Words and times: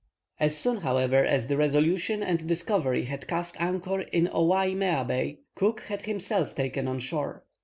As 0.39 0.55
soon, 0.57 0.77
however, 0.77 1.23
as 1.23 1.45
the 1.45 1.57
Resolution 1.57 2.23
and 2.23 2.47
Discovery 2.47 3.03
had 3.05 3.27
cast 3.27 3.55
anchor 3.61 4.01
in 4.01 4.25
Ouai 4.29 4.73
Mea 4.75 5.03
Bay, 5.07 5.41
Cook 5.53 5.81
had 5.81 6.07
himself 6.07 6.55
taken 6.55 6.87
on 6.87 6.97
shore. 6.97 7.45